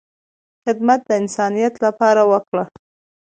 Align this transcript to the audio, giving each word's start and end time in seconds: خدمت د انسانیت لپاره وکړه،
خدمت 0.63 0.99
د 1.07 1.11
انسانیت 1.21 1.73
لپاره 1.85 2.21
وکړه، 2.31 2.63